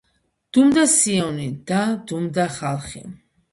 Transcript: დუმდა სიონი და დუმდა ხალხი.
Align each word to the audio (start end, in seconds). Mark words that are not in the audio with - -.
დუმდა 0.57 0.85
სიონი 0.93 1.47
და 1.73 1.83
დუმდა 2.13 2.49
ხალხი. 2.59 3.07